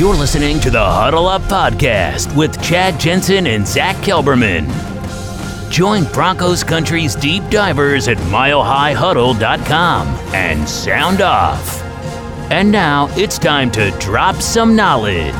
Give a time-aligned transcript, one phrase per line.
[0.00, 4.66] You're listening to the Huddle Up Podcast with Chad Jensen and Zach Kelberman.
[5.70, 11.82] Join Broncos Country's deep divers at milehighhuddle.com and sound off.
[12.50, 15.34] And now it's time to drop some knowledge.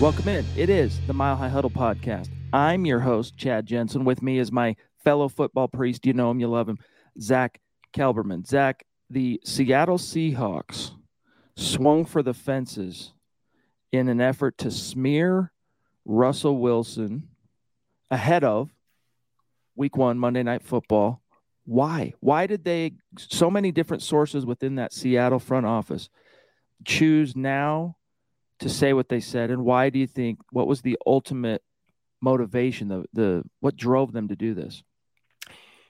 [0.00, 0.44] Welcome in.
[0.56, 2.30] It is the Mile High Huddle podcast.
[2.52, 4.04] I'm your host, Chad Jensen.
[4.04, 4.74] With me is my
[5.08, 6.04] fellow football priest.
[6.04, 6.78] You know him, you love him,
[7.18, 7.60] Zach
[7.94, 8.46] Kelberman.
[8.46, 10.90] Zach, the Seattle Seahawks
[11.56, 13.14] swung for the fences
[13.90, 15.50] in an effort to smear
[16.04, 17.28] Russell Wilson
[18.10, 18.68] ahead of
[19.76, 21.22] week one, Monday Night Football.
[21.64, 22.12] Why?
[22.20, 26.10] Why did they, so many different sources within that Seattle front office,
[26.84, 27.96] choose now
[28.58, 29.50] to say what they said?
[29.50, 31.62] And why do you think, what was the ultimate
[32.20, 34.82] motivation, the, the what drove them to do this?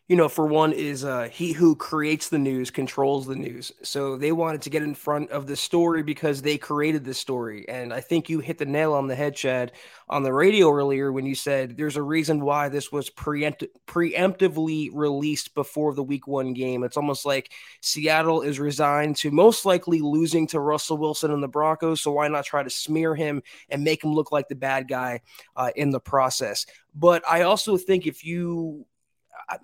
[0.08, 3.70] You know, for one, is uh, he who creates the news controls the news.
[3.82, 7.68] So they wanted to get in front of the story because they created the story.
[7.68, 9.72] And I think you hit the nail on the head, Chad,
[10.08, 14.88] on the radio earlier when you said there's a reason why this was preempt- preemptively
[14.94, 16.84] released before the week one game.
[16.84, 17.52] It's almost like
[17.82, 22.00] Seattle is resigned to most likely losing to Russell Wilson and the Broncos.
[22.00, 25.20] So why not try to smear him and make him look like the bad guy
[25.54, 26.64] uh, in the process?
[26.94, 28.86] But I also think if you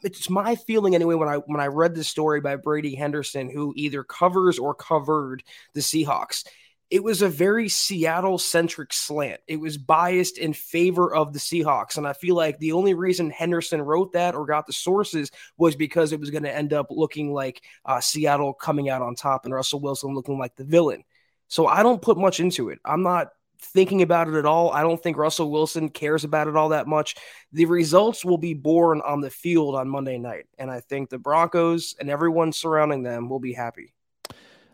[0.03, 3.73] it's my feeling anyway when I when I read the story by Brady Henderson, who
[3.77, 5.43] either covers or covered
[5.75, 6.47] the Seahawks.
[6.91, 9.41] It was a very Seattle centric slant.
[9.49, 11.97] It was biased in favor of the Seahawks.
[11.97, 15.75] And I feel like the only reason Henderson wrote that or got the sources was
[15.75, 19.45] because it was going to end up looking like uh, Seattle coming out on top
[19.45, 21.03] and Russell Wilson looking like the villain.
[21.49, 22.79] So I don't put much into it.
[22.85, 23.29] I'm not
[23.65, 24.71] thinking about it at all.
[24.71, 27.17] I don't think Russell Wilson cares about it all that much.
[27.53, 30.47] The results will be born on the field on Monday night.
[30.59, 33.95] And I think the Broncos and everyone surrounding them will be happy.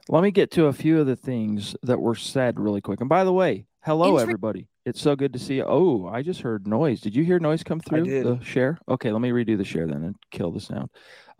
[0.09, 3.01] Let me get to a few of the things that were said really quick.
[3.01, 4.69] And by the way, hello, everybody.
[4.85, 5.65] It's so good to see you.
[5.67, 7.01] Oh, I just heard noise.
[7.01, 8.79] Did you hear noise come through the share?
[8.89, 10.91] Okay, let me redo the share then and kill the sound.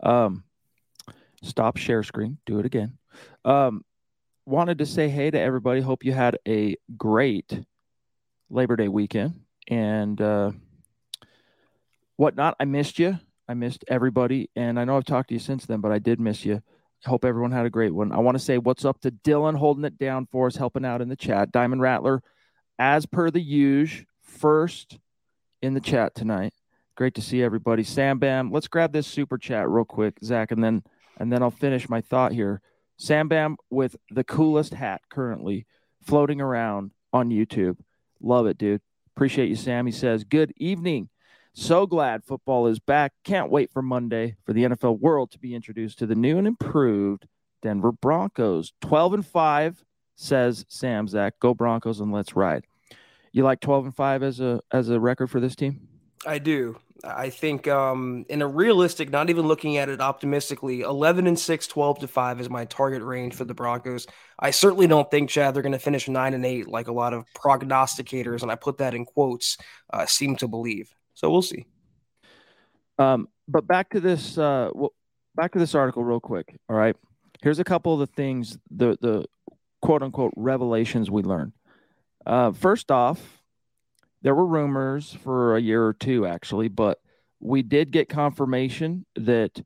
[0.01, 0.43] Um,
[1.43, 2.37] stop share screen.
[2.45, 2.97] Do it again.
[3.43, 3.83] Um,
[4.45, 5.81] wanted to say hey to everybody.
[5.81, 7.59] Hope you had a great
[8.49, 10.51] Labor Day weekend and uh,
[12.15, 12.55] whatnot.
[12.59, 13.19] I missed you.
[13.47, 14.49] I missed everybody.
[14.55, 16.61] And I know I've talked to you since then, but I did miss you.
[17.05, 18.11] Hope everyone had a great one.
[18.11, 21.01] I want to say what's up to Dylan holding it down for us, helping out
[21.01, 21.51] in the chat.
[21.51, 22.21] Diamond Rattler,
[22.77, 24.97] as per the usual, first
[25.61, 26.53] in the chat tonight.
[26.95, 27.83] Great to see everybody.
[27.83, 30.83] Sam Bam, let's grab this super chat real quick, Zach, and then
[31.17, 32.61] and then I'll finish my thought here.
[33.01, 35.65] Sam Bam with the coolest hat currently
[36.03, 37.77] floating around on YouTube.
[38.21, 38.79] Love it, dude.
[39.15, 39.87] Appreciate you, Sam.
[39.87, 41.09] He says, Good evening.
[41.51, 43.13] So glad football is back.
[43.23, 46.45] Can't wait for Monday for the NFL world to be introduced to the new and
[46.45, 47.25] improved
[47.63, 48.71] Denver Broncos.
[48.81, 49.83] 12 and 5,
[50.15, 51.33] says Sam Zach.
[51.39, 52.65] Go Broncos and let's ride.
[53.31, 55.87] You like 12 and 5 as a as a record for this team?
[56.25, 56.77] I do.
[57.03, 61.67] I think um, in a realistic, not even looking at it optimistically, 11 and 6,
[61.67, 64.05] 12 to 5 is my target range for the Broncos.
[64.37, 67.13] I certainly don't think, Chad, they're going to finish 9 and 8 like a lot
[67.13, 69.57] of prognosticators, and I put that in quotes,
[69.91, 70.93] uh, seem to believe.
[71.15, 71.65] So we'll see.
[72.99, 74.93] Um, but back to this, uh, well,
[75.35, 76.55] back to this article real quick.
[76.69, 76.95] All right.
[77.41, 79.25] Here's a couple of the things, the, the
[79.81, 81.53] quote unquote revelations we learned.
[82.27, 83.40] Uh, first off,
[84.21, 86.99] there were rumors for a year or two actually, but
[87.39, 89.63] we did get confirmation that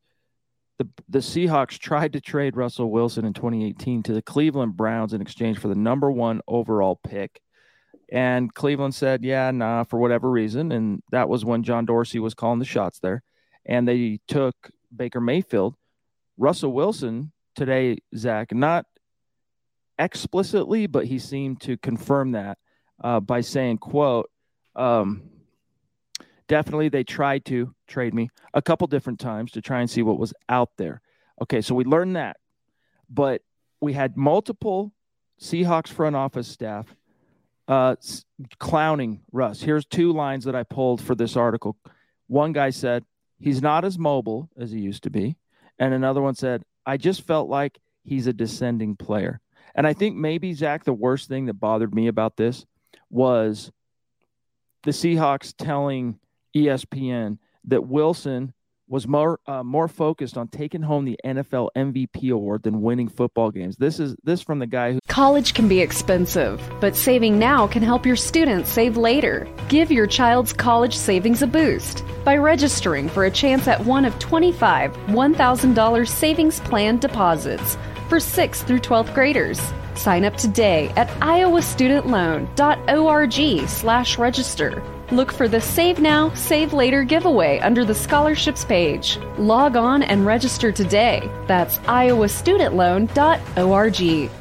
[0.78, 5.22] the the Seahawks tried to trade Russell Wilson in 2018 to the Cleveland Browns in
[5.22, 7.42] exchange for the number one overall pick.
[8.12, 10.72] And Cleveland said, yeah, nah, for whatever reason.
[10.72, 13.24] And that was when John Dorsey was calling the shots there.
[13.66, 14.56] and they took
[14.96, 15.76] Baker Mayfield.
[16.38, 18.86] Russell Wilson today, Zach, not
[19.98, 22.58] explicitly, but he seemed to confirm that
[23.04, 24.30] uh, by saying, "quote."
[24.76, 25.24] Um,
[26.48, 30.20] definitely, they tried to trade me a couple different times to try and see what
[30.20, 31.02] was out there.
[31.42, 32.38] Okay, so we learned that,
[33.10, 33.42] but
[33.82, 34.94] we had multiple
[35.40, 36.96] Seahawks front office staff
[37.68, 37.96] uh,
[38.60, 39.62] clowning Russ.
[39.62, 41.78] Here's two lines that I pulled for this article.
[42.28, 43.04] One guy said,
[43.38, 45.36] He's not as mobile as he used to be.
[45.78, 49.42] And another one said, I just felt like he's a descending player.
[49.76, 52.66] And I think maybe, Zach, the worst thing that bothered me about this
[53.10, 53.72] was
[54.86, 56.20] the Seahawks telling
[56.56, 58.54] ESPN that Wilson
[58.88, 63.50] was more uh, more focused on taking home the NFL MVP award than winning football
[63.50, 63.78] games.
[63.78, 67.82] This is this from the guy who College can be expensive, but saving now can
[67.82, 69.48] help your students save later.
[69.70, 74.18] Give your child's college savings a boost by registering for a chance at one of
[74.20, 77.78] 25 $1,000 savings plan deposits
[78.08, 79.60] for 6th through 12th graders.
[79.96, 84.84] Sign up today at iowastudentloan.org slash register.
[85.12, 89.20] Look for the Save Now, Save Later giveaway under the scholarships page.
[89.38, 91.30] Log on and register today.
[91.48, 94.32] That's iowastudentloan.org.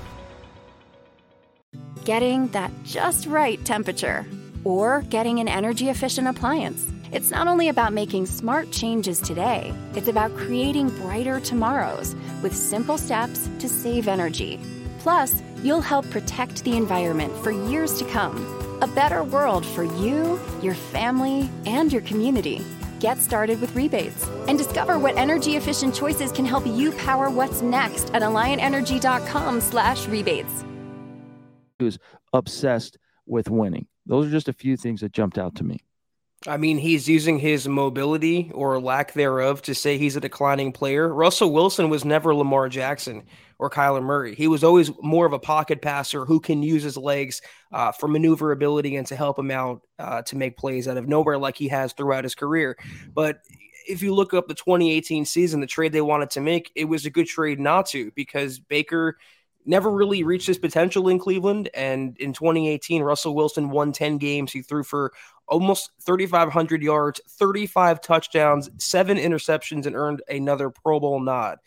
[2.04, 4.26] Getting that just right temperature
[4.64, 6.86] or getting an energy efficient appliance.
[7.12, 12.98] It's not only about making smart changes today, it's about creating brighter tomorrows with simple
[12.98, 14.58] steps to save energy.
[15.04, 18.38] Plus, you'll help protect the environment for years to come.
[18.80, 22.64] A better world for you, your family, and your community.
[23.00, 27.60] Get started with rebates and discover what energy efficient choices can help you power what's
[27.60, 30.64] next at alliantenergy.com/slash rebates.
[31.78, 31.98] Who's
[32.32, 32.96] obsessed
[33.26, 33.86] with winning?
[34.06, 35.84] Those are just a few things that jumped out to me.
[36.46, 41.12] I mean, he's using his mobility or lack thereof to say he's a declining player.
[41.12, 43.24] Russell Wilson was never Lamar Jackson
[43.58, 44.34] or Kyler Murray.
[44.34, 47.42] He was always more of a pocket passer who can use his legs
[47.72, 51.38] uh, for maneuverability and to help him out uh, to make plays out of nowhere
[51.38, 52.76] like he has throughout his career.
[53.12, 53.40] But
[53.86, 57.06] if you look up the 2018 season, the trade they wanted to make, it was
[57.06, 59.18] a good trade not to because Baker
[59.66, 61.70] never really reached his potential in Cleveland.
[61.74, 64.52] And in 2018, Russell Wilson won 10 games.
[64.52, 65.12] He threw for
[65.48, 71.58] almost 3,500 yards, 35 touchdowns, seven interceptions, and earned another Pro Bowl nod.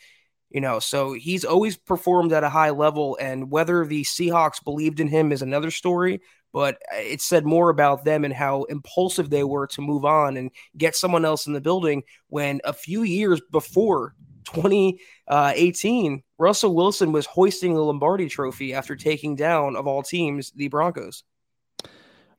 [0.49, 4.99] You know, so he's always performed at a high level, and whether the Seahawks believed
[4.99, 6.21] in him is another story.
[6.53, 10.38] But uh, it said more about them and how impulsive they were to move on
[10.38, 14.15] and get someone else in the building when a few years before
[14.45, 20.51] 2018, uh, Russell Wilson was hoisting the Lombardi trophy after taking down, of all teams,
[20.51, 21.23] the Broncos.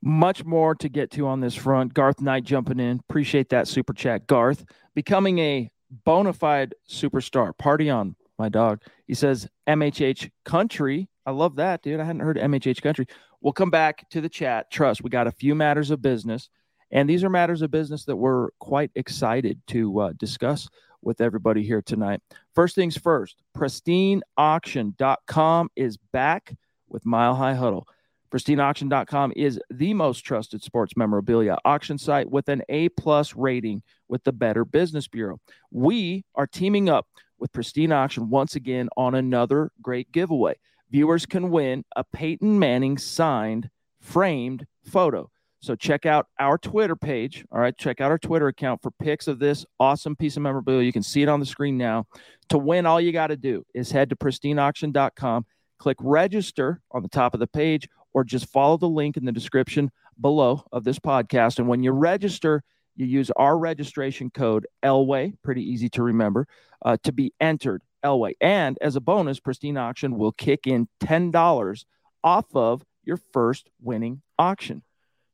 [0.00, 1.92] Much more to get to on this front.
[1.92, 3.00] Garth Knight jumping in.
[3.08, 4.26] Appreciate that super chat.
[4.26, 4.64] Garth,
[4.94, 7.56] becoming a bona fide superstar.
[7.56, 8.82] Party on, my dog.
[9.06, 11.08] He says MHH country.
[11.26, 12.00] I love that, dude.
[12.00, 13.06] I hadn't heard MHH country.
[13.40, 14.70] We'll come back to the chat.
[14.70, 16.48] Trust, we got a few matters of business.
[16.90, 20.68] And these are matters of business that we're quite excited to uh, discuss
[21.02, 22.20] with everybody here tonight.
[22.54, 26.56] First things first, pristineauction.com is back
[26.88, 27.86] with Mile High Huddle.
[28.32, 34.22] PristineAuction.com is the most trusted sports memorabilia auction site with an A plus rating with
[34.24, 35.40] the Better Business Bureau.
[35.70, 37.06] We are teaming up
[37.38, 40.56] with Pristine Auction once again on another great giveaway.
[40.90, 43.70] Viewers can win a Peyton Manning signed
[44.00, 45.30] framed photo.
[45.60, 47.44] So check out our Twitter page.
[47.50, 50.84] All right, check out our Twitter account for pics of this awesome piece of memorabilia.
[50.84, 52.06] You can see it on the screen now.
[52.50, 55.46] To win, all you got to do is head to pristineauction.com,
[55.78, 59.32] click register on the top of the page, or just follow the link in the
[59.32, 61.58] description below of this podcast.
[61.58, 62.62] And when you register,
[62.96, 66.46] you use our registration code Elway, pretty easy to remember,
[66.84, 68.32] uh, to be entered Elway.
[68.40, 71.84] And as a bonus, Pristine Auction will kick in $10
[72.24, 74.82] off of your first winning auction.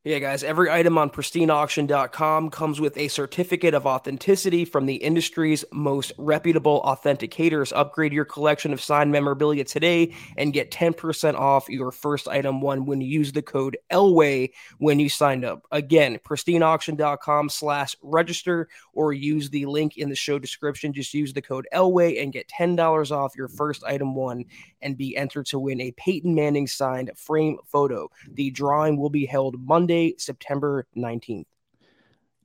[0.07, 5.65] Yeah, guys, every item on pristineauction.com comes with a certificate of authenticity from the industry's
[5.73, 7.73] most reputable authenticators.
[7.75, 12.85] Upgrade your collection of signed memorabilia today and get 10% off your first item one
[12.85, 15.63] when you use the code Elway when you sign up.
[15.73, 20.93] Again, pristineauction.com slash register or use the link in the show description.
[20.93, 24.45] Just use the code Elway and get $10 off your first item one
[24.83, 28.11] and be entered to win a Peyton Manning signed frame photo.
[28.35, 31.47] The drawing will be held Monday, September 19th.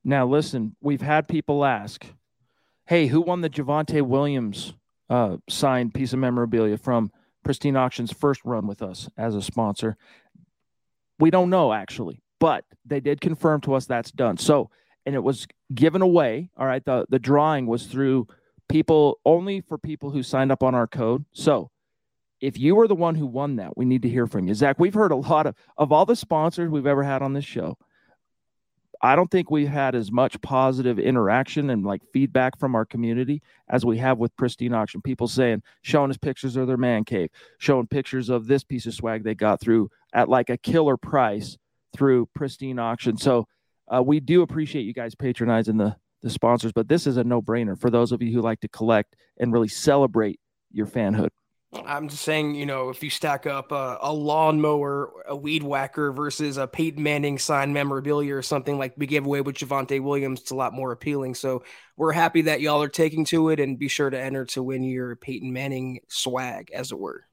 [0.04, 2.06] Now, listen, we've had people ask,
[2.86, 4.74] hey, who won the Javonte Williams
[5.10, 7.12] uh, signed piece of memorabilia from
[7.44, 9.98] Pristine Auction's first run with us as a sponsor?
[11.20, 14.38] We don't know, actually, but they did confirm to us that's done.
[14.38, 14.70] So,
[15.06, 16.50] and it was given away.
[16.58, 18.28] All right, the the drawing was through
[18.70, 21.26] people only for people who signed up on our code.
[21.34, 21.72] So
[22.42, 24.54] if you were the one who won that, we need to hear from you.
[24.54, 27.46] Zach, we've heard a lot of of all the sponsors we've ever had on this
[27.46, 27.78] show.
[29.02, 33.42] I don't think we've had as much positive interaction and like feedback from our community
[33.70, 35.02] as we have with Pristine Auction.
[35.02, 37.30] People saying, showing us pictures of their man cave,
[37.60, 41.58] showing pictures of this piece of swag they got through at like a killer price
[41.96, 43.16] through Pristine Auction.
[43.16, 43.48] So
[43.88, 47.42] uh, we do appreciate you guys patronizing the the sponsors, but this is a no
[47.42, 50.38] brainer for those of you who like to collect and really celebrate
[50.70, 51.30] your fanhood.
[51.72, 56.12] I'm just saying, you know, if you stack up a, a lawnmower, a weed whacker
[56.12, 60.42] versus a Peyton Manning signed memorabilia or something like we gave away with Javonte Williams,
[60.42, 61.36] it's a lot more appealing.
[61.36, 61.64] So
[61.96, 64.84] we're happy that y'all are taking to it and be sure to enter to win
[64.84, 67.26] your Peyton Manning swag, as it were.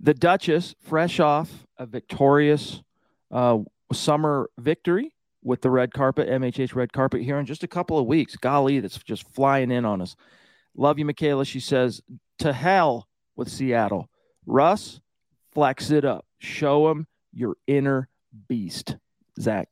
[0.00, 2.82] The Duchess, fresh off a victorious
[3.30, 3.58] uh,
[3.92, 5.12] summer victory
[5.42, 8.36] with the red carpet, MHH red carpet here in just a couple of weeks.
[8.36, 10.16] Golly, that's just flying in on us.
[10.74, 11.44] Love you, Michaela.
[11.44, 12.00] She says,
[12.38, 13.06] to hell
[13.40, 14.08] with Seattle.
[14.46, 15.00] Russ,
[15.52, 16.24] flex it up.
[16.38, 18.08] Show him your inner
[18.48, 18.96] beast.
[19.40, 19.68] Zach.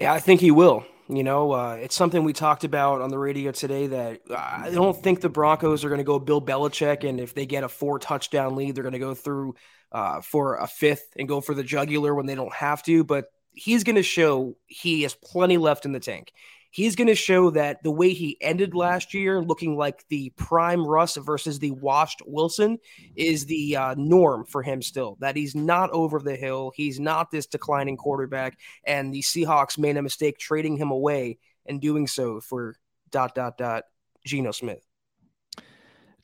[0.00, 0.84] Yeah, I think he will.
[1.08, 4.70] You know, uh, it's something we talked about on the radio today that uh, I
[4.70, 7.08] don't think the Broncos are going to go Bill Belichick.
[7.08, 9.54] And if they get a four touchdown lead, they're going to go through
[9.92, 13.02] uh, for a fifth and go for the jugular when they don't have to.
[13.04, 16.32] But he's going to show he has plenty left in the tank
[16.76, 20.86] he's going to show that the way he ended last year, looking like the prime
[20.86, 22.76] Russ versus the washed Wilson,
[23.16, 25.16] is the uh, norm for him still.
[25.20, 26.72] That he's not over the hill.
[26.76, 28.58] He's not this declining quarterback.
[28.86, 32.76] And the Seahawks made a mistake trading him away and doing so for
[33.08, 33.84] dot, dot, dot,
[34.26, 34.84] Geno Smith.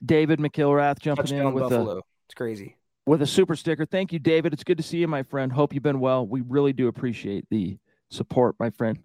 [0.04, 1.96] David McIlrath jumping Touchdown in with Buffalo.
[1.96, 2.76] A, it's crazy.
[3.06, 3.86] With a super sticker.
[3.86, 4.52] Thank you, David.
[4.52, 5.50] It's good to see you, my friend.
[5.50, 6.26] Hope you've been well.
[6.26, 7.78] We really do appreciate the
[8.10, 8.98] support, my friend.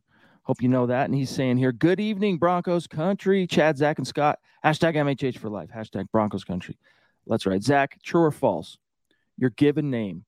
[0.47, 1.05] Hope you know that.
[1.05, 3.45] And he's saying here, good evening, Broncos country.
[3.47, 4.39] Chad, Zach, and Scott.
[4.63, 5.69] Hashtag MHH for life.
[5.75, 6.77] Hashtag Broncos country.
[7.25, 7.63] Let's write.
[7.63, 8.77] Zach, true or false?
[9.37, 10.23] Your given name,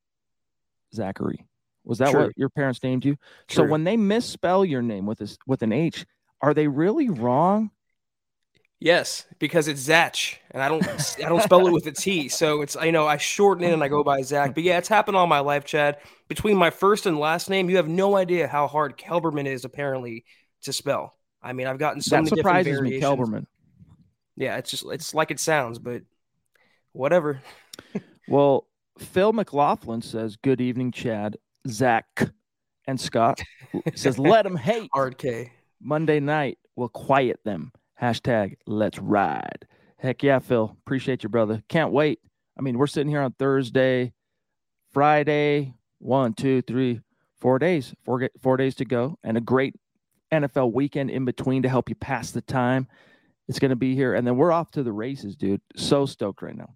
[0.93, 1.45] Zachary.
[1.85, 2.25] Was that true.
[2.25, 3.15] what your parents named you?
[3.47, 3.63] True.
[3.63, 6.05] So when they misspell your name with this with an H,
[6.41, 7.71] are they really wrong?
[8.81, 10.15] Yes, because it's Zach,
[10.51, 12.29] and I don't I don't spell it with a T.
[12.29, 14.55] So it's you know I shorten it and I go by Zach.
[14.55, 15.97] But yeah, it's happened all my life, Chad.
[16.29, 20.23] Between my first and last name, you have no idea how hard Kelberman is apparently
[20.61, 21.17] to spell.
[21.41, 23.19] I mean, I've gotten so that many surprises different variations.
[23.19, 23.45] me, Kelberman.
[24.37, 26.03] Yeah, it's just it's like it sounds, but
[26.93, 27.41] whatever.
[28.29, 28.65] well,
[28.97, 31.35] Phil McLaughlin says, "Good evening, Chad,
[31.67, 32.29] Zach,
[32.87, 33.41] and Scott."
[33.93, 35.51] says, "Let them hate." Hard K.
[35.81, 37.73] Monday night will quiet them.
[38.01, 39.67] Hashtag let's ride.
[39.97, 40.75] Heck yeah, Phil.
[40.85, 41.61] Appreciate you, brother.
[41.67, 42.19] Can't wait.
[42.57, 44.13] I mean, we're sitting here on Thursday,
[44.91, 47.01] Friday, one, two, three,
[47.39, 49.75] four days, four, four days to go, and a great
[50.31, 52.87] NFL weekend in between to help you pass the time.
[53.47, 54.13] It's going to be here.
[54.13, 55.61] And then we're off to the races, dude.
[55.75, 56.75] So stoked right now.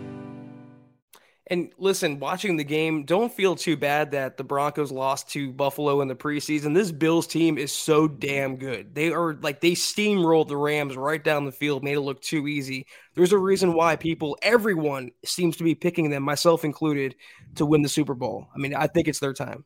[1.51, 5.99] And listen, watching the game, don't feel too bad that the Broncos lost to Buffalo
[5.99, 6.73] in the preseason.
[6.73, 8.95] This Bills team is so damn good.
[8.95, 12.47] They are like they steamrolled the Rams right down the field, made it look too
[12.47, 12.87] easy.
[13.15, 17.15] There's a reason why people, everyone seems to be picking them, myself included,
[17.55, 18.47] to win the Super Bowl.
[18.55, 19.65] I mean, I think it's their time.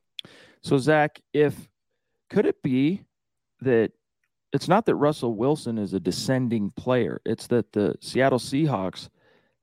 [0.63, 1.69] So, Zach, if
[2.31, 3.03] could it be
[3.61, 3.91] that
[4.51, 9.09] it's not that Russell Wilson is a descending player, it's that the Seattle Seahawks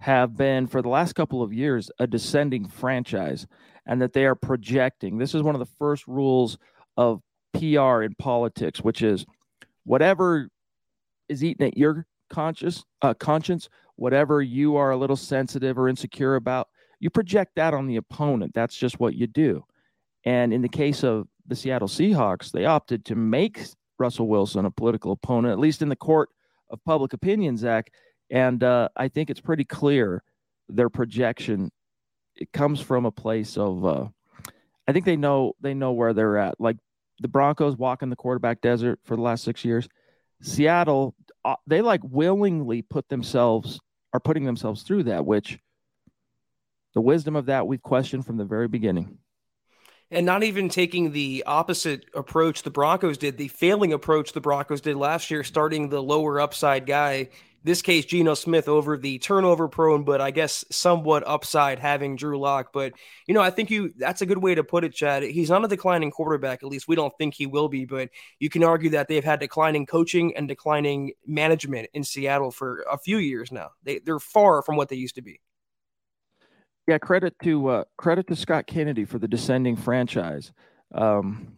[0.02, 3.46] have been for the last couple of years a descending franchise
[3.86, 5.16] and that they are projecting.
[5.16, 6.58] This is one of the first rules
[6.96, 9.24] of PR in politics, which is
[9.84, 10.48] whatever
[11.28, 16.34] is eating at your conscious uh, conscience, whatever you are a little sensitive or insecure
[16.34, 16.66] about,
[16.98, 18.54] you project that on the opponent.
[18.54, 19.64] That's just what you do.
[20.24, 23.60] And in the case of the Seattle Seahawks, they opted to make
[24.00, 26.30] Russell Wilson a political opponent, at least in the court
[26.70, 27.92] of public opinion, Zach.
[28.32, 30.24] And uh, I think it's pretty clear
[30.68, 31.70] their projection.
[32.34, 34.06] It comes from a place of, uh,
[34.88, 36.58] I think they know they know where they're at.
[36.58, 36.78] Like
[37.20, 39.86] the Broncos walking the quarterback desert for the last six years.
[40.40, 43.78] Seattle, uh, they like willingly put themselves
[44.14, 45.58] are putting themselves through that, which
[46.94, 49.18] the wisdom of that we've questioned from the very beginning.
[50.10, 54.82] And not even taking the opposite approach the Broncos did, the failing approach the Broncos
[54.82, 57.30] did last year, starting the lower upside guy.
[57.64, 62.38] This case, Geno Smith over the turnover prone, but I guess somewhat upside having Drew
[62.38, 62.72] Lock.
[62.72, 62.92] But
[63.26, 65.22] you know, I think you that's a good way to put it, Chad.
[65.22, 68.08] He's not a declining quarterback, at least we don't think he will be, but
[68.40, 72.98] you can argue that they've had declining coaching and declining management in Seattle for a
[72.98, 73.70] few years now.
[73.84, 75.40] They they're far from what they used to be.
[76.88, 80.52] Yeah, credit to uh, credit to Scott Kennedy for the descending franchise.
[80.92, 81.56] Um,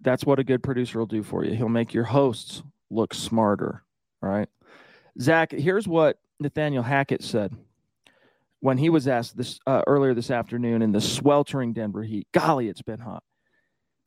[0.00, 1.54] that's what a good producer will do for you.
[1.54, 3.84] He'll make your hosts look smarter.
[4.20, 4.48] Right,
[5.20, 5.52] Zach.
[5.52, 7.56] Here's what Nathaniel Hackett said
[8.60, 12.26] when he was asked this uh, earlier this afternoon in the sweltering Denver heat.
[12.32, 13.22] Golly, it's been hot.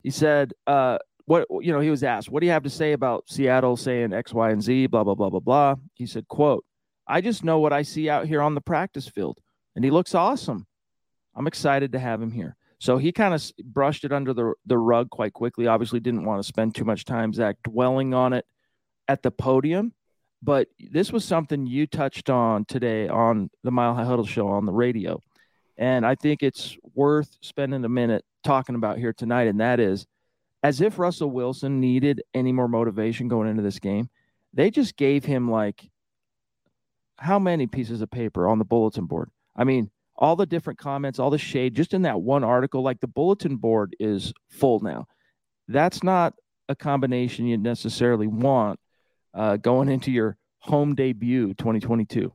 [0.02, 2.92] He said, uh, "What you know?" He was asked, "What do you have to say
[2.92, 5.74] about Seattle saying X, Y, and Z?" Blah blah blah blah blah.
[5.94, 6.64] He said, "Quote:
[7.06, 9.38] I just know what I see out here on the practice field."
[9.74, 10.66] and he looks awesome.
[11.34, 12.56] I'm excited to have him here.
[12.78, 15.66] So he kind of brushed it under the, the rug quite quickly.
[15.66, 18.44] Obviously, didn't want to spend too much time, Zach, dwelling on it
[19.08, 19.92] at the podium.
[20.42, 24.66] But this was something you touched on today on the Mile High Huddle show on
[24.66, 25.20] the radio.
[25.78, 29.46] And I think it's worth spending a minute talking about here tonight.
[29.46, 30.06] And that is
[30.62, 34.10] as if Russell Wilson needed any more motivation going into this game,
[34.52, 35.88] they just gave him like
[37.16, 39.30] how many pieces of paper on the bulletin board?
[39.54, 43.00] I mean, all the different comments, all the shade, just in that one article, like
[43.00, 45.06] the bulletin board is full now.
[45.68, 46.34] That's not
[46.68, 48.78] a combination you necessarily want
[49.34, 52.32] uh, going into your home debut 2022.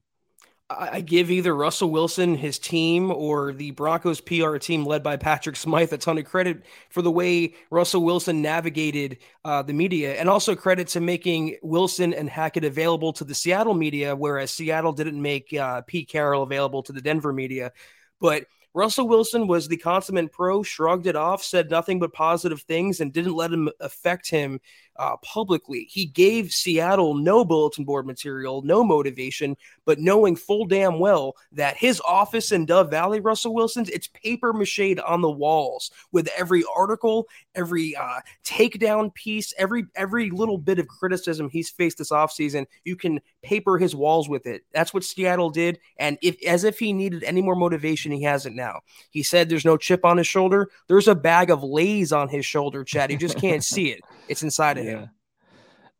[0.70, 5.56] I give either Russell Wilson, his team, or the Broncos PR team led by Patrick
[5.56, 10.28] Smythe a ton of credit for the way Russell Wilson navigated uh, the media, and
[10.28, 15.22] also credit to making Wilson and Hackett available to the Seattle media, whereas Seattle didn't
[15.22, 17.72] make uh, Pete Carroll available to the Denver media.
[18.20, 18.44] But
[18.78, 23.12] Russell Wilson was the consummate pro, shrugged it off, said nothing but positive things, and
[23.12, 24.60] didn't let him affect him
[24.98, 25.88] uh, publicly.
[25.90, 31.78] He gave Seattle no bulletin board material, no motivation, but knowing full damn well that
[31.78, 36.64] his office in Dove Valley, Russell Wilson's, it's paper mache on the walls with every
[36.76, 42.66] article, every uh, takedown piece, every every little bit of criticism he's faced this offseason.
[42.84, 44.66] You can paper his walls with it.
[44.72, 48.46] That's what Seattle did, and if as if he needed any more motivation, he has
[48.46, 48.82] it now.
[49.12, 50.70] He said there's no chip on his shoulder.
[50.88, 53.10] There's a bag of Lay's on his shoulder, Chad.
[53.10, 54.02] He just can't see it.
[54.28, 54.92] It's inside of yeah.
[54.92, 55.10] him.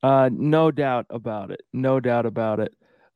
[0.04, 1.62] Uh, no doubt about it.
[1.74, 2.74] No doubt about it.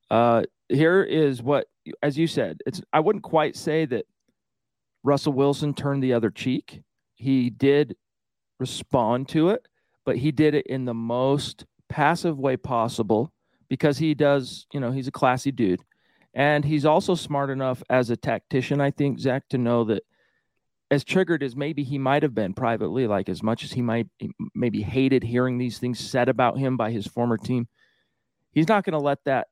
[0.09, 1.67] Uh, here is what,
[2.01, 2.81] as you said, it's.
[2.91, 4.05] I wouldn't quite say that
[5.03, 6.81] Russell Wilson turned the other cheek.
[7.15, 7.95] He did
[8.59, 9.67] respond to it,
[10.05, 13.31] but he did it in the most passive way possible
[13.69, 14.65] because he does.
[14.73, 15.83] You know, he's a classy dude,
[16.33, 18.79] and he's also smart enough as a tactician.
[18.79, 20.03] I think Zach to know that
[20.89, 24.07] as triggered as maybe he might have been privately, like as much as he might
[24.53, 27.67] maybe hated hearing these things said about him by his former team,
[28.51, 29.47] he's not going to let that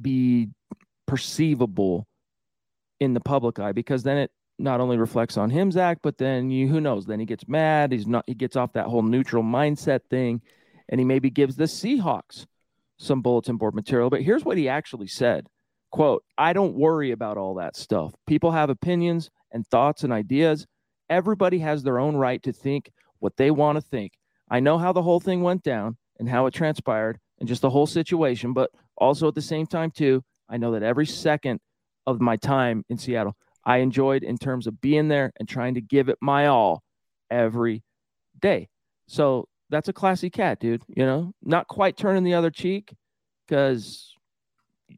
[0.00, 0.48] be
[1.06, 2.06] perceivable
[3.00, 6.50] in the public eye because then it not only reflects on him, Zach, but then
[6.50, 7.92] you who knows, then he gets mad.
[7.92, 10.40] He's not he gets off that whole neutral mindset thing,
[10.88, 12.46] and he maybe gives the Seahawks
[12.98, 14.10] some bulletin board material.
[14.10, 15.46] But here's what he actually said.
[15.96, 18.14] Quote, I don't worry about all that stuff.
[18.26, 20.66] People have opinions and thoughts and ideas.
[21.08, 24.12] Everybody has their own right to think what they want to think.
[24.50, 27.70] I know how the whole thing went down and how it transpired and just the
[27.70, 31.60] whole situation, but also at the same time, too, I know that every second
[32.06, 35.80] of my time in Seattle, I enjoyed in terms of being there and trying to
[35.80, 36.82] give it my all
[37.30, 37.82] every
[38.38, 38.68] day.
[39.08, 40.82] So that's a classy cat, dude.
[40.88, 42.94] You know, not quite turning the other cheek
[43.48, 44.12] because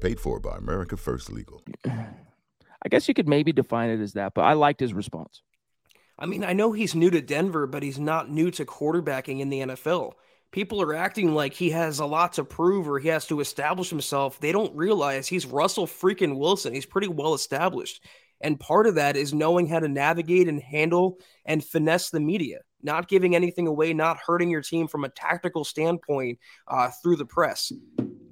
[0.00, 1.62] Paid for by America First Legal.
[1.86, 5.42] I guess you could maybe define it as that, but I liked his response.
[6.18, 9.48] I mean, I know he's new to Denver, but he's not new to quarterbacking in
[9.48, 10.12] the NFL
[10.54, 13.90] people are acting like he has a lot to prove or he has to establish
[13.90, 14.38] himself.
[14.38, 16.72] They don't realize he's Russell freaking Wilson.
[16.72, 18.04] He's pretty well established.
[18.40, 22.60] And part of that is knowing how to navigate and handle and finesse the media,
[22.84, 27.26] not giving anything away, not hurting your team from a tactical standpoint uh, through the
[27.26, 27.72] press.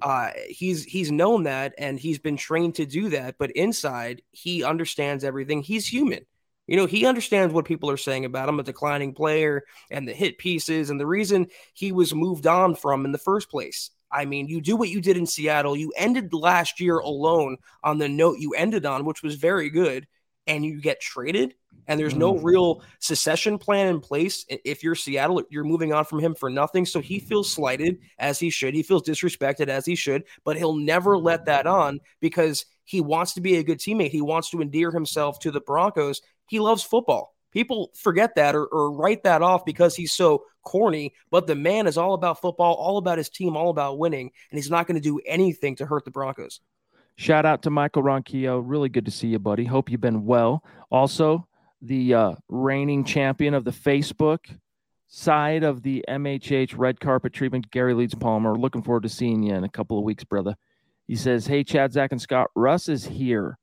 [0.03, 3.35] Uh, he's he's known that and he's been trained to do that.
[3.39, 5.63] But inside, he understands everything.
[5.63, 6.25] He's human.
[6.67, 10.13] You know, he understands what people are saying about him, a declining player and the
[10.13, 13.91] hit pieces and the reason he was moved on from in the first place.
[14.11, 15.75] I mean, you do what you did in Seattle.
[15.75, 20.07] You ended last year alone on the note you ended on, which was very good,
[20.47, 21.55] and you get traded.
[21.87, 22.43] And there's no mm.
[22.43, 24.45] real secession plan in place.
[24.49, 26.85] If you're Seattle, you're moving on from him for nothing.
[26.85, 28.73] So he feels slighted as he should.
[28.73, 33.33] He feels disrespected as he should, but he'll never let that on because he wants
[33.33, 34.11] to be a good teammate.
[34.11, 37.35] He wants to endear himself to the Broncos he loves football.
[37.51, 41.87] People forget that or, or write that off because he's so corny, but the man
[41.87, 44.95] is all about football, all about his team, all about winning, and he's not going
[44.95, 46.61] to do anything to hurt the Broncos.
[47.15, 48.59] Shout out to Michael Ronquillo.
[48.59, 49.65] Really good to see you, buddy.
[49.65, 50.63] Hope you've been well.
[50.91, 51.47] Also,
[51.83, 54.39] the uh, reigning champion of the Facebook
[55.07, 58.55] side of the MHH red carpet treatment, Gary Leeds Palmer.
[58.55, 60.55] Looking forward to seeing you in a couple of weeks, brother.
[61.05, 63.59] He says, Hey, Chad, Zach, and Scott, Russ is here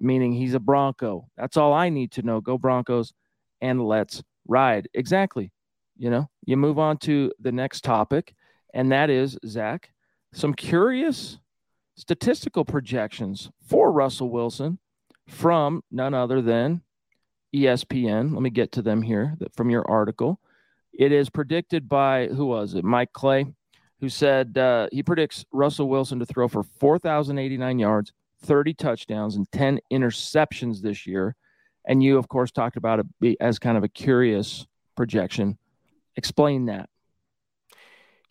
[0.00, 1.28] meaning he's a Bronco.
[1.36, 2.40] That's all I need to know.
[2.40, 3.12] Go Broncos
[3.60, 4.88] and let's ride.
[4.94, 5.52] Exactly.
[5.96, 8.34] You know, you move on to the next topic,
[8.72, 9.90] and that is Zach,
[10.32, 11.38] some curious
[11.96, 14.78] statistical projections for Russell Wilson
[15.26, 16.82] from none other than
[17.54, 18.32] ESPN.
[18.32, 20.40] Let me get to them here from your article.
[20.92, 22.84] It is predicted by who was it?
[22.84, 23.46] Mike Clay,
[24.00, 29.50] who said uh, he predicts Russell Wilson to throw for 4,089 yards, 30 touchdowns and
[29.52, 31.36] 10 interceptions this year.
[31.84, 35.58] And you, of course, talked about it as kind of a curious projection.
[36.16, 36.90] Explain that.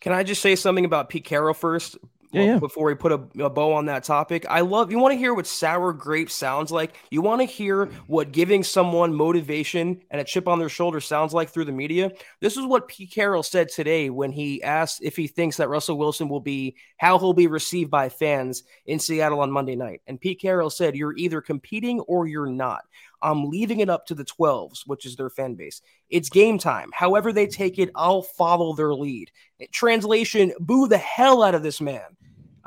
[0.00, 1.96] Can I just say something about Pete Carroll first?
[2.32, 2.58] Yeah, uh, yeah.
[2.58, 4.44] before we put a, a, bow on that topic.
[4.48, 6.94] I love you want to hear what sour grape sounds like.
[7.10, 11.32] You want to hear what giving someone motivation and a chip on their shoulder sounds
[11.32, 12.12] like through the media.
[12.40, 15.98] This is what Pete Carroll said today when he asked if he thinks that Russell
[15.98, 20.02] Wilson will be how he'll be received by fans in Seattle on Monday night.
[20.06, 22.82] And Pete Carroll said, "You're either competing or you're not."
[23.20, 25.80] I'm leaving it up to the 12s, which is their fan base.
[26.10, 26.90] It's game time.
[26.92, 29.30] However, they take it, I'll follow their lead.
[29.72, 32.16] Translation boo the hell out of this man.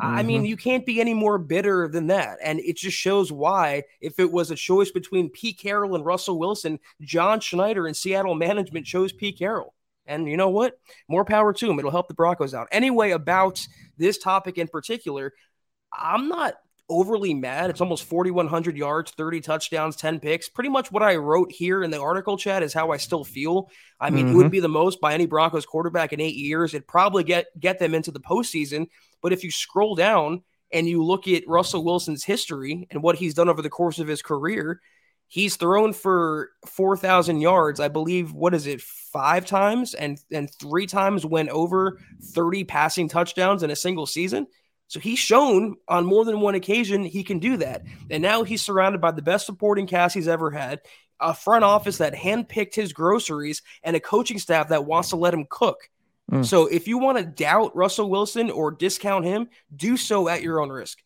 [0.02, 0.16] Mm-hmm.
[0.16, 0.46] I mean, mm-hmm.
[0.48, 2.38] you can't be any more bitter than that.
[2.44, 6.40] And it just shows why, if it was a choice between Pete Carroll and Russell
[6.40, 9.74] Wilson, John Schneider and Seattle management chose Pete Carroll.
[10.08, 10.80] And you know what?
[11.08, 11.78] More power to him.
[11.78, 12.68] It'll help the Broncos out.
[12.72, 13.66] Anyway, about
[13.98, 15.34] this topic in particular,
[15.94, 16.56] I'm not
[16.92, 17.70] overly mad.
[17.70, 20.50] It's almost 4,100 yards, 30 touchdowns, 10 picks.
[20.50, 23.70] Pretty much what I wrote here in the article, Chad, is how I still feel.
[24.00, 24.34] I mean, mm-hmm.
[24.34, 24.52] it would mm-hmm.
[24.52, 26.74] be the most by any Broncos quarterback in eight years.
[26.74, 28.88] It'd probably get get them into the postseason.
[29.22, 33.34] But if you scroll down and you look at Russell Wilson's history and what he's
[33.34, 34.82] done over the course of his career,
[35.32, 37.80] he's thrown for 4,000 yards.
[37.80, 42.00] I believe, what is it, five times and, and three times went over
[42.34, 44.46] 30 passing touchdowns in a single season.
[44.92, 47.84] So he's shown on more than one occasion he can do that.
[48.10, 50.82] And now he's surrounded by the best supporting cast he's ever had,
[51.22, 55.34] a front office that handpicked his groceries, and a coaching staff that wants to let
[55.34, 55.78] him cook.
[56.30, 56.46] Mm.
[56.46, 60.60] So if you want to doubt Russell Wilson or discount him, do so at your
[60.60, 60.98] own risk.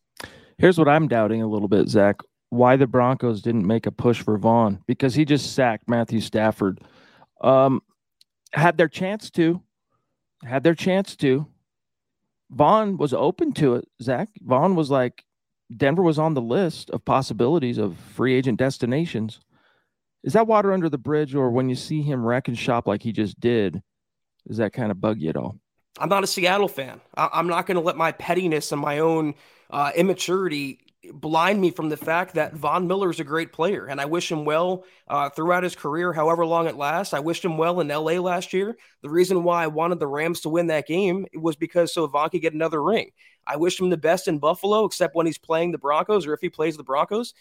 [0.58, 2.16] Here's what I'm doubting a little bit, Zach.
[2.50, 6.80] Why the Broncos didn't make a push for Von because he just sacked Matthew Stafford.
[7.40, 7.82] Um,
[8.52, 9.62] had their chance to,
[10.42, 11.46] had their chance to.
[12.50, 14.28] Von was open to it, Zach.
[14.42, 15.24] Von was like,
[15.74, 19.40] Denver was on the list of possibilities of free agent destinations.
[20.22, 23.02] Is that water under the bridge, or when you see him wreck and shop like
[23.02, 23.82] he just did,
[24.46, 25.58] does that kind of bug you at all?
[25.98, 27.00] I'm not a Seattle fan.
[27.16, 29.34] I- am not going to let my pettiness and my own
[29.70, 30.80] uh, immaturity
[31.12, 34.30] blind me from the fact that Von Miller is a great player, and I wish
[34.30, 37.14] him well uh, throughout his career, however long it lasts.
[37.14, 38.76] I wished him well in LA last year.
[39.02, 42.30] The reason why I wanted the Rams to win that game was because so Von
[42.30, 43.10] could get another ring.
[43.46, 46.40] I wish him the best in Buffalo, except when he's playing the Broncos or if
[46.40, 47.34] he plays the Broncos.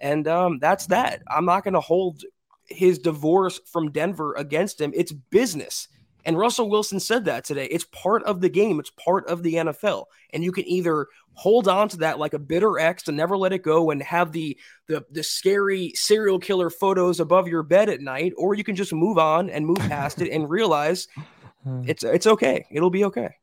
[0.00, 1.22] And um, that's that.
[1.28, 2.24] I'm not going to hold
[2.66, 4.92] his divorce from Denver against him.
[4.94, 5.88] It's business.
[6.24, 7.66] And Russell Wilson said that today.
[7.66, 10.06] It's part of the game, it's part of the NFL.
[10.32, 13.52] And you can either hold on to that like a bitter ex to never let
[13.52, 18.00] it go and have the the the scary serial killer photos above your bed at
[18.00, 21.08] night, or you can just move on and move past it and realize
[21.84, 22.66] it's it's okay.
[22.70, 23.36] It'll be okay.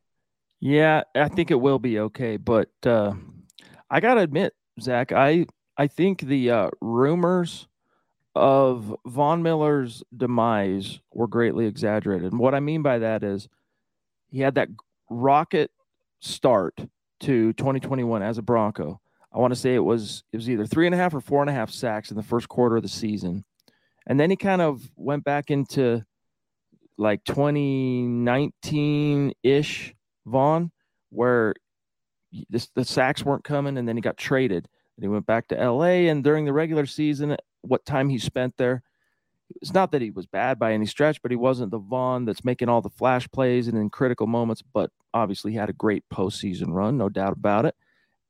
[0.60, 2.36] Yeah, I think it will be okay.
[2.36, 3.14] But uh,
[3.90, 7.68] I gotta admit, Zach, I I think the uh, rumors
[8.38, 12.32] of Von Miller's demise were greatly exaggerated.
[12.32, 13.48] And what I mean by that is
[14.30, 14.68] he had that
[15.10, 15.70] rocket
[16.20, 16.78] start
[17.20, 19.00] to 2021 as a Bronco.
[19.32, 21.42] I want to say it was it was either three and a half or four
[21.42, 23.44] and a half sacks in the first quarter of the season.
[24.06, 26.02] And then he kind of went back into
[26.96, 29.94] like 2019 ish
[30.26, 30.70] Von,
[31.10, 31.54] where
[32.50, 34.68] this, the sacks weren't coming, and then he got traded.
[34.96, 36.08] And he went back to LA.
[36.10, 37.36] And during the regular season,
[37.68, 38.82] what time he spent there.
[39.62, 42.44] It's not that he was bad by any stretch, but he wasn't the Von that's
[42.44, 44.62] making all the flash plays and in critical moments.
[44.62, 47.74] But obviously, he had a great postseason run, no doubt about it.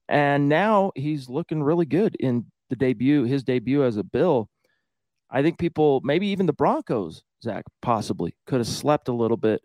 [0.08, 4.48] And now he's looking really good in the debut, his debut as a Bill.
[5.30, 9.62] I think people, maybe even the Broncos, Zach, possibly could have slept a little bit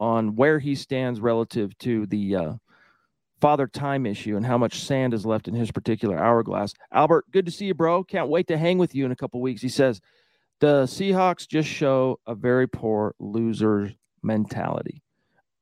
[0.00, 2.52] on where he stands relative to the uh,
[3.40, 6.74] father time issue and how much sand is left in his particular hourglass.
[6.92, 8.04] Albert, good to see you, bro.
[8.04, 9.62] Can't wait to hang with you in a couple weeks.
[9.62, 10.00] He says
[10.60, 13.92] the Seahawks just show a very poor loser
[14.22, 15.02] mentality.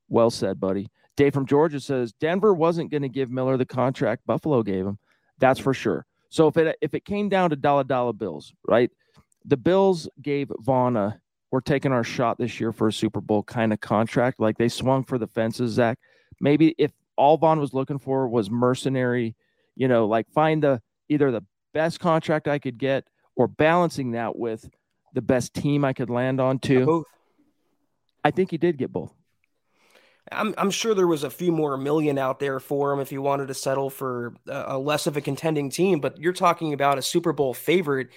[0.09, 0.91] Well said, buddy.
[1.17, 4.99] Dave from Georgia says Denver wasn't going to give Miller the contract Buffalo gave him.
[5.39, 6.07] That's for sure.
[6.29, 8.91] So if it if it came down to dollar dollar bills, right?
[9.45, 13.43] The Bills gave Von a we're taking our shot this year for a Super Bowl
[13.43, 14.41] kind of contract.
[14.41, 15.99] Like they swung for the fences, Zach.
[16.41, 19.37] Maybe if all Von was looking for was mercenary,
[19.75, 21.45] you know, like find the either the
[21.75, 23.05] best contract I could get
[23.37, 24.69] or balancing that with
[25.15, 26.87] the best team I could land on too.
[26.87, 27.07] Both.
[28.25, 29.13] I think he did get both.
[30.31, 33.19] I'm, I'm sure there was a few more million out there for him if he
[33.19, 36.01] wanted to settle for a, a less of a contending team.
[36.01, 38.11] But you're talking about a Super Bowl favorite,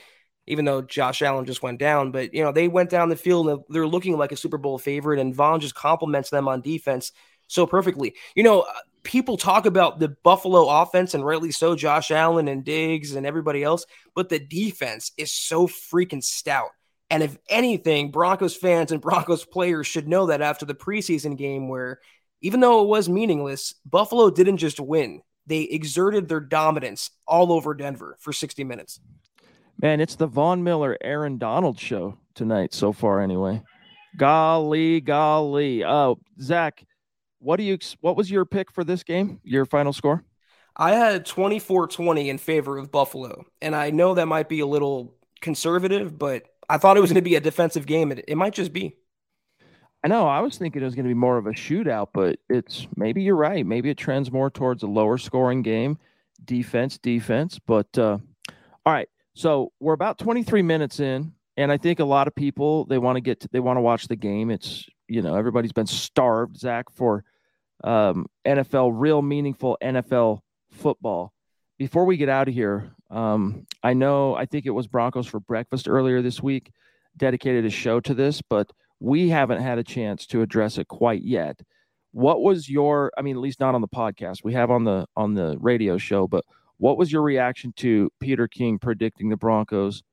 [0.45, 2.12] even though Josh Allen just went down.
[2.12, 4.77] But you know they went down the field and they're looking like a Super Bowl
[4.77, 7.12] favorite, and Von just complements them on defense
[7.47, 8.15] so perfectly.
[8.36, 12.65] You know, uh, people talk about the Buffalo offense, and rightly so, Josh Allen and
[12.65, 16.69] Diggs and everybody else, but the defense is so freaking stout.
[17.10, 21.69] And if anything, Broncos fans and Broncos players should know that after the preseason game,
[21.69, 21.99] where
[22.41, 27.73] even though it was meaningless, Buffalo didn't just win, they exerted their dominance all over
[27.73, 28.99] Denver for 60 minutes.
[29.81, 33.62] Man, it's the Von Miller Aaron Donald show tonight so far, anyway.
[34.17, 35.84] Golly, golly.
[35.84, 36.86] Oh, Zach,
[37.45, 39.39] what do you what was your pick for this game?
[39.43, 40.23] Your final score?
[40.75, 43.45] I had 24-20 in favor of Buffalo.
[43.62, 47.23] And I know that might be a little conservative, but I thought it was going
[47.23, 48.12] to be a defensive game.
[48.12, 48.97] It, it might just be.
[50.03, 50.27] I know.
[50.27, 53.23] I was thinking it was going to be more of a shootout, but it's maybe
[53.23, 53.65] you're right.
[53.65, 55.97] Maybe it trends more towards a lower scoring game,
[56.43, 57.60] defense, defense.
[57.65, 58.17] But uh,
[58.86, 62.86] all right, so we're about 23 minutes in, and I think a lot of people
[62.86, 64.51] they want to get to, they want to watch the game.
[64.51, 67.23] It's you know everybody's been starved, Zach, for
[67.83, 70.39] um, NFL, real meaningful NFL
[70.71, 71.31] football.
[71.77, 75.39] Before we get out of here, um, I know I think it was Broncos for
[75.39, 76.71] Breakfast earlier this week
[77.17, 81.21] dedicated a show to this, but we haven't had a chance to address it quite
[81.21, 81.59] yet.
[82.11, 84.43] What was your I mean, at least not on the podcast.
[84.43, 86.45] We have on the on the radio show, but
[86.77, 90.03] what was your reaction to Peter King predicting the Broncos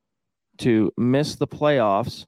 [0.59, 2.27] to miss the playoffs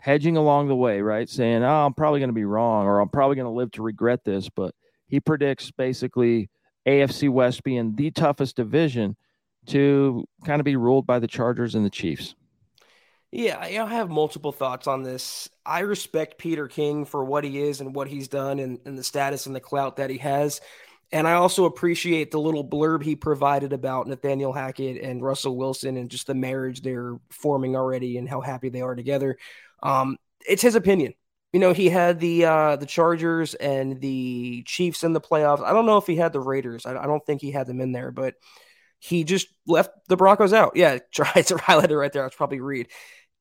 [0.00, 1.28] hedging along the way, right?
[1.28, 3.82] Saying, oh, I'm probably going to be wrong or I'm probably going to live to
[3.82, 4.48] regret this.
[4.48, 4.74] But
[5.06, 6.50] he predicts basically
[6.86, 9.16] AFC West being the toughest division
[9.66, 12.34] to kind of be ruled by the Chargers and the Chiefs.
[13.32, 15.48] Yeah, I have multiple thoughts on this.
[15.64, 19.04] I respect Peter King for what he is and what he's done and, and the
[19.04, 20.60] status and the clout that he has.
[21.12, 25.96] And I also appreciate the little blurb he provided about Nathaniel Hackett and Russell Wilson
[25.96, 29.36] and just the marriage they're forming already and how happy they are together.
[29.82, 30.16] Um,
[30.48, 31.14] it's his opinion.
[31.52, 35.62] You know, he had the uh, the Chargers and the Chiefs in the playoffs.
[35.62, 36.86] I don't know if he had the Raiders.
[36.86, 38.34] I, I don't think he had them in there, but
[39.00, 40.72] he just left the Broncos out.
[40.76, 42.26] Yeah, try to highlight it right there.
[42.26, 42.88] It's probably Reed.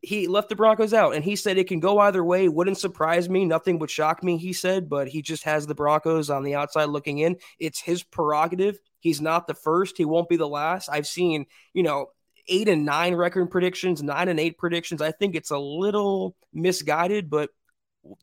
[0.01, 2.47] he left the Broncos out and he said it can go either way.
[2.47, 3.45] Wouldn't surprise me.
[3.45, 6.85] Nothing would shock me, he said, but he just has the Broncos on the outside
[6.85, 7.37] looking in.
[7.59, 8.79] It's his prerogative.
[9.01, 9.97] He's not the first.
[9.97, 10.89] He won't be the last.
[10.89, 12.07] I've seen, you know,
[12.49, 15.01] eight and nine record predictions, nine and eight predictions.
[15.01, 17.51] I think it's a little misguided, but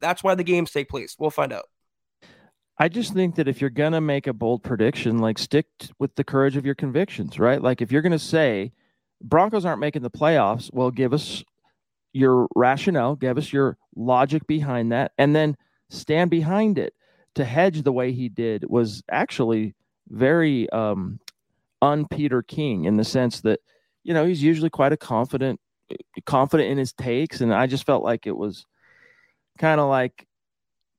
[0.01, 1.17] that's why the games take place.
[1.19, 1.69] We'll find out.
[2.79, 5.67] I just think that if you're going to make a bold prediction, like stick
[5.99, 7.63] with the courage of your convictions, right?
[7.63, 8.73] Like if you're going to say
[9.23, 11.43] Broncos aren't making the playoffs, well, give us
[12.13, 15.57] your rationale, give us your logic behind that, and then
[15.89, 16.93] stand behind it.
[17.37, 19.75] To hedge the way he did was actually
[20.09, 21.21] very um,
[21.83, 23.61] un Peter King in the sense that,
[24.07, 25.59] you know, he's usually quite a confident,
[26.27, 27.41] confident in his takes.
[27.41, 28.65] And I just felt like it was
[29.59, 30.27] kind of like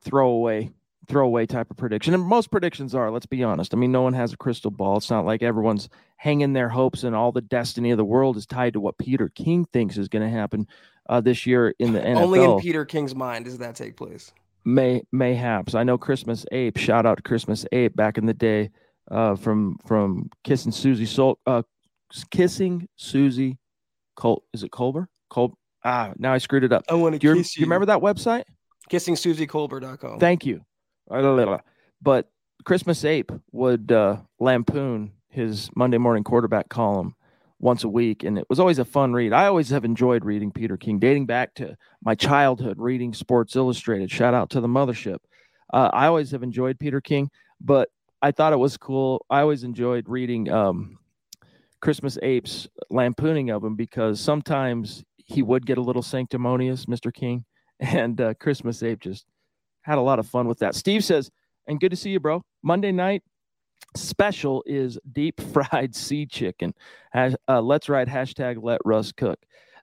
[0.04, 0.72] throwaway
[1.08, 2.14] throwaway type of prediction.
[2.14, 3.74] And most predictions are, let's be honest.
[3.74, 4.98] I mean, no one has a crystal ball.
[4.98, 8.46] It's not like everyone's hanging their hopes and all the destiny of the world is
[8.46, 10.68] tied to what Peter King thinks is going to happen
[11.08, 12.18] uh, this year in the NFL.
[12.24, 14.34] Only in Peter King's mind does that take place.
[14.66, 15.76] May mayhaps.
[15.76, 16.76] I know Christmas Ape.
[16.76, 18.70] Shout out to Christmas Ape back in the day
[19.10, 21.62] uh, from from kissing Susie Sol uh,
[22.32, 23.58] kissing Susie
[24.16, 25.10] Col is it Colbert?
[25.30, 26.84] Col ah now I screwed it up.
[26.90, 27.62] I want to kiss you.
[27.62, 28.44] you remember that website?
[28.90, 30.20] KissingSusieColbert.com.
[30.20, 30.62] Thank you.
[32.02, 32.30] But
[32.64, 37.16] Christmas Ape would uh, lampoon his Monday morning quarterback column
[37.60, 39.34] once a week, and it was always a fun read.
[39.34, 44.12] I always have enjoyed reading Peter King, dating back to my childhood reading Sports Illustrated.
[44.12, 45.18] Shout out to the mothership.
[45.74, 47.90] Uh, I always have enjoyed Peter King, but
[48.22, 49.26] I thought it was cool.
[49.30, 50.98] I always enjoyed reading um,
[51.88, 57.14] Christmas Ape's lampooning of him because sometimes he would get a little sanctimonious, Mr.
[57.14, 57.46] King,
[57.80, 59.26] and uh, Christmas Ape just
[59.84, 60.76] had a lot of fun with that.
[60.76, 61.32] Steve says,
[61.66, 62.44] and good to see you, bro.
[62.62, 63.24] Monday night
[63.96, 66.74] special is deep fried sea chicken.
[67.14, 69.40] Uh, let's write hashtag let Russ cook.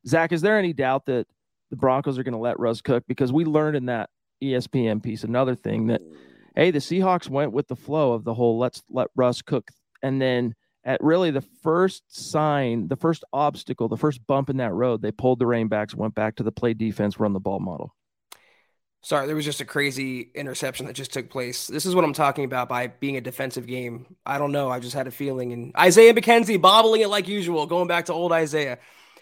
[0.07, 1.27] Zach, is there any doubt that
[1.71, 3.05] the Broncos are going to let Russ cook?
[3.09, 4.11] Because we learned in that
[4.43, 6.03] ESPN piece another thing that,
[6.55, 9.71] hey, the Seahawks went with the flow of the whole let's let Russ cook.
[10.03, 14.73] And then at really the first sign, the first obstacle, the first bump in that
[14.73, 17.59] road, they pulled the rein backs, went back to the play defense, run the ball
[17.59, 17.95] model.
[19.01, 21.67] Sorry, there was just a crazy interception that just took place.
[21.67, 24.17] This is what I'm talking about by being a defensive game.
[24.25, 24.71] I don't know.
[24.71, 25.53] I just had a feeling.
[25.53, 28.79] And Isaiah McKenzie bobbling it like usual, going back to old Isaiah.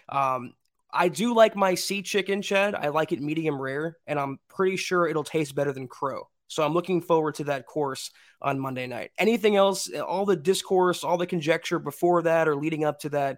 [0.07, 0.53] Um,
[0.93, 2.75] I do like my sea chicken, Chad.
[2.75, 6.29] I like it medium rare, and I'm pretty sure it'll taste better than crow.
[6.47, 9.11] So I'm looking forward to that course on Monday night.
[9.17, 13.37] Anything else, all the discourse, all the conjecture before that or leading up to that,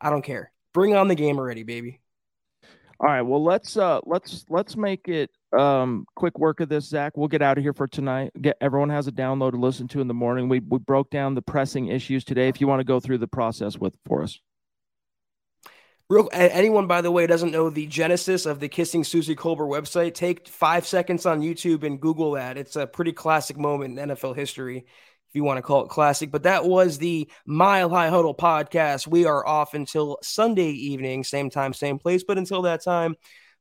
[0.00, 0.52] I don't care.
[0.72, 2.00] Bring on the game already, baby.
[2.98, 3.22] All right.
[3.22, 7.40] Well, let's uh let's let's make it um quick work of this zach we'll get
[7.40, 10.14] out of here for tonight get everyone has a download to listen to in the
[10.14, 13.16] morning we, we broke down the pressing issues today if you want to go through
[13.16, 14.40] the process with for us
[16.08, 20.14] Real, anyone, by the way, doesn't know the genesis of the Kissing Susie Colbert website,
[20.14, 22.56] take five seconds on YouTube and Google that.
[22.56, 24.86] It's a pretty classic moment in NFL history,
[25.28, 26.30] if you want to call it classic.
[26.30, 29.08] But that was the Mile High Huddle podcast.
[29.08, 32.22] We are off until Sunday evening, same time, same place.
[32.22, 33.16] But until that time,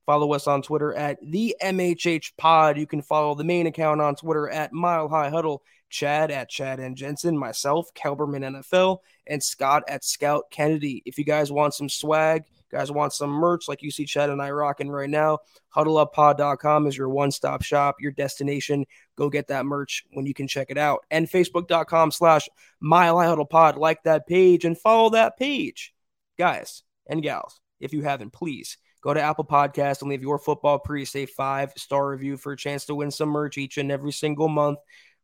[0.06, 2.78] Follow us on Twitter at the MHH Pod.
[2.78, 5.64] You can follow the main account on Twitter at Mile High Huddle.
[5.96, 11.02] Chad at Chad and Jensen, myself, Kelberman NFL, and Scott at Scout Kennedy.
[11.06, 14.42] If you guys want some swag, guys want some merch like you see Chad and
[14.42, 15.40] I rocking right now,
[15.74, 18.86] huddleuppod.com is your one stop shop, your destination.
[19.16, 21.06] Go get that merch when you can check it out.
[21.12, 22.50] And facebook.com slash
[22.82, 23.78] Mile High Huddle Pod.
[23.78, 25.94] Like that page and follow that page.
[26.38, 30.80] Guys and gals, if you haven't, please Go to Apple Podcast and leave your football
[30.80, 34.12] priest a five star review for a chance to win some merch each and every
[34.12, 34.80] single month.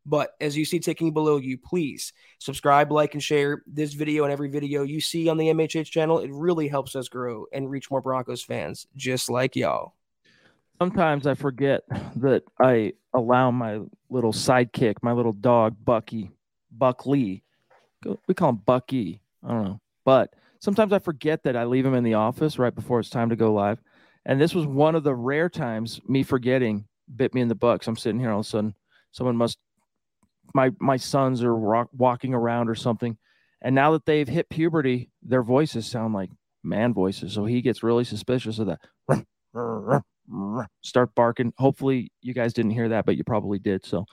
[0.06, 4.34] But as you see ticking below you, please subscribe, like, and share this video and
[4.34, 6.20] every video you see on the MHH channel.
[6.20, 9.94] It really helps us grow and reach more Broncos fans just like y'all.
[10.80, 11.84] Sometimes I forget
[12.16, 16.32] that I allow my little sidekick, my little dog, Bucky,
[16.72, 17.44] Buck Lee.
[18.28, 19.22] We call him Bucky.
[19.44, 19.82] I don't know.
[20.04, 23.30] But sometimes I forget that I leave him in the office right before it's time
[23.30, 23.80] to go live.
[24.26, 27.86] And this was one of the rare times me forgetting bit me in the butt.
[27.86, 28.74] I'm sitting here all of a sudden,
[29.12, 29.60] someone must
[30.54, 33.18] my my sons are rock, walking around or something,
[33.62, 36.30] and now that they've hit puberty, their voices sound like
[36.64, 37.34] man voices.
[37.34, 40.04] So he gets really suspicious of that.
[40.82, 41.54] Start barking.
[41.58, 43.86] Hopefully, you guys didn't hear that, but you probably did.
[43.86, 44.06] So,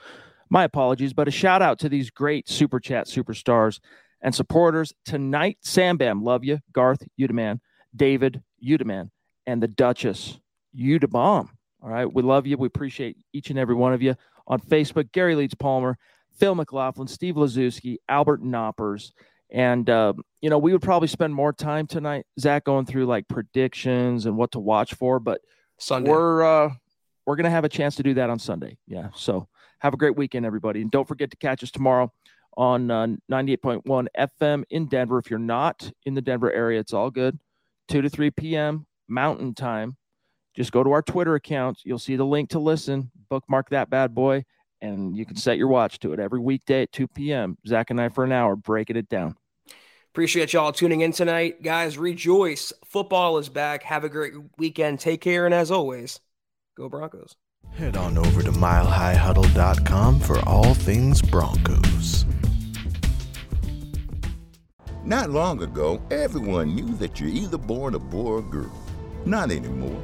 [0.49, 1.13] my apologies.
[1.13, 3.79] But a shout out to these great super chat superstars
[4.21, 5.57] and supporters tonight.
[5.61, 6.59] Sam Bam, love you.
[6.73, 7.61] Garth, you demand.
[7.95, 9.11] David, you demand.
[9.47, 10.39] And the Duchess,
[10.73, 11.51] you bomb.
[11.81, 12.11] All right.
[12.11, 12.57] We love you.
[12.57, 14.15] We appreciate each and every one of you
[14.47, 15.11] on Facebook.
[15.11, 15.97] Gary Leeds Palmer,
[16.39, 19.11] Phil McLaughlin, Steve Lazuski, Albert Knoppers,
[19.51, 23.27] And uh, you know, we would probably spend more time tonight, Zach, going through like
[23.27, 25.19] predictions and what to watch for.
[25.19, 25.41] But
[25.77, 26.09] Sunday.
[26.09, 26.69] we're uh,
[27.25, 28.77] we're gonna have a chance to do that on Sunday.
[28.87, 29.09] Yeah.
[29.15, 29.47] So
[29.79, 32.11] have a great weekend, everybody, and don't forget to catch us tomorrow
[32.57, 35.19] on uh, 98.1 FM in Denver.
[35.19, 37.39] If you're not in the Denver area, it's all good.
[37.87, 38.85] 2 to 3 p.m.
[39.07, 39.95] Mountain Time.
[40.55, 41.79] Just go to our Twitter account.
[41.85, 43.11] You'll see the link to listen.
[43.29, 44.43] Bookmark that bad boy,
[44.81, 47.57] and you can set your watch to it every weekday at 2 p.m.
[47.67, 49.35] Zach and I for an hour breaking it down.
[50.11, 51.61] Appreciate y'all tuning in tonight.
[51.61, 52.73] Guys, rejoice.
[52.83, 53.83] Football is back.
[53.83, 54.99] Have a great weekend.
[54.99, 55.45] Take care.
[55.45, 56.19] And as always,
[56.75, 57.35] go Broncos.
[57.73, 62.25] Head on over to milehighhuddle.com for all things Broncos.
[65.05, 68.71] Not long ago, everyone knew that you're either born a boy or girl.
[69.25, 70.03] Not anymore.